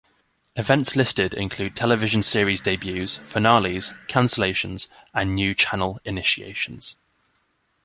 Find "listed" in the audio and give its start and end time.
0.95-1.35